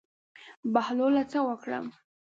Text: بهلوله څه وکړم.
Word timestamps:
بهلوله 0.73 1.23
څه 1.31 1.39
وکړم. 1.47 1.85